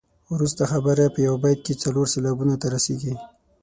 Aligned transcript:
وروسته 0.33 0.63
خبره 0.71 1.13
په 1.13 1.19
یو 1.27 1.35
بیت 1.43 1.59
کې 1.65 1.73
څلور 1.83 2.05
سېلابونو 2.13 2.55
ته 2.61 2.67
رسيږي. 2.75 3.13